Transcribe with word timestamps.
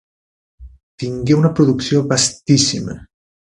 Tingué 1.03 1.37
una 1.43 1.53
producció 1.61 2.03
vastíssima. 2.15 2.99